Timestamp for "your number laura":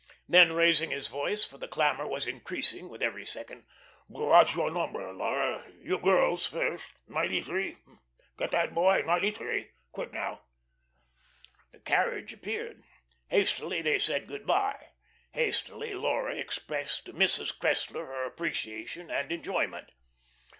4.55-5.63